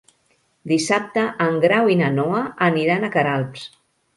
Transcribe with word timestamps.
Dissabte 0.71 1.25
en 1.45 1.61
Grau 1.67 1.91
i 1.97 1.99
na 2.01 2.09
Noa 2.17 2.41
aniran 2.71 3.07
a 3.07 3.13
Queralbs. 3.19 3.71